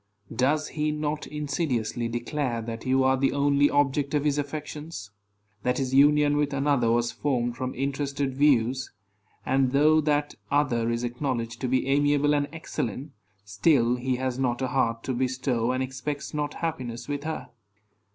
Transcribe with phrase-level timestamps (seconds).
[0.35, 5.11] Does he not insidiously declare that you are the only object of his affections;
[5.61, 8.91] that his union with another was formed from interested views;
[9.45, 13.11] and, though that other is acknowledged to be amiable and excellent,
[13.45, 17.49] still he has not a heart to bestow, and expects not happiness with her?